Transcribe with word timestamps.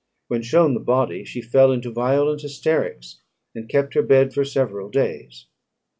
When 0.29 0.41
shown 0.41 0.73
the 0.73 0.79
body, 0.79 1.23
she 1.25 1.43
fell 1.43 1.71
into 1.71 1.91
violent 1.91 2.41
hysterics, 2.41 3.19
and 3.53 3.69
kept 3.69 3.93
her 3.93 4.01
bed 4.01 4.33
for 4.33 4.43
several 4.43 4.89
days. 4.89 5.45